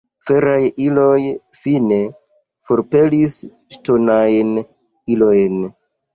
Feraj 0.27 0.61
iloj 0.85 1.17
fine 1.65 1.99
forpelis 2.71 3.37
ŝtonajn 3.77 4.53
ilojn. 4.65 5.63